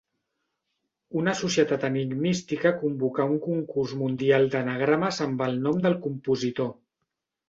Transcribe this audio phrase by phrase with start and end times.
[1.19, 6.73] Una societat enigmística convocà un concurs mundial d'anagrames amb el nom del compositor.